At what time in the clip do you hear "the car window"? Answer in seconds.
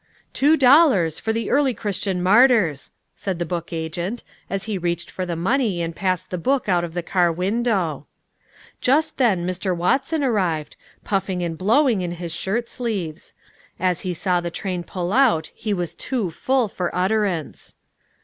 6.95-8.07